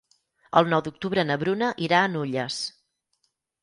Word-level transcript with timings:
El 0.61 0.71
nou 0.75 0.81
d'octubre 0.87 1.27
na 1.33 1.39
Bruna 1.45 1.71
irà 1.91 2.03
a 2.03 2.11
Nulles. 2.17 2.63